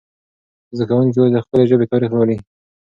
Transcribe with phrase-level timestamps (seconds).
[0.75, 2.37] زده کوونکي اوس د خپلې ژبې تاریخ لولي.